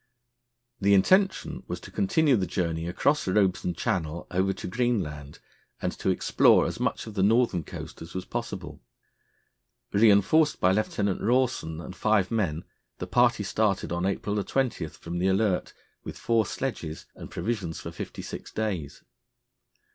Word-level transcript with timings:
The 0.79 0.95
intention 0.95 1.61
was 1.67 1.79
to 1.81 1.91
continue 1.91 2.35
the 2.35 2.47
journey 2.47 2.87
across 2.87 3.27
Robeson 3.27 3.75
Channel 3.75 4.25
over 4.31 4.51
to 4.51 4.65
Greenland, 4.67 5.37
and 5.79 5.91
to 5.99 6.09
explore 6.09 6.65
as 6.65 6.79
much 6.79 7.05
of 7.05 7.13
the 7.13 7.21
northern 7.21 7.63
coast 7.63 8.01
as 8.01 8.15
was 8.15 8.25
possible. 8.25 8.81
Reinforced 9.93 10.59
by 10.59 10.71
Lieutenant 10.71 11.21
Rawson 11.21 11.79
and 11.79 11.95
five 11.95 12.31
men, 12.31 12.63
the 12.97 13.05
party 13.05 13.43
started 13.43 13.91
on 13.91 14.07
April 14.07 14.43
20, 14.43 14.87
from 14.87 15.19
the 15.19 15.27
Alert, 15.27 15.71
with 16.03 16.17
four 16.17 16.47
sledges 16.47 17.05
and 17.13 17.29
provisions 17.29 17.79
for 17.79 17.91
fifty 17.91 18.23
six 18.23 18.51
days. 18.51 19.03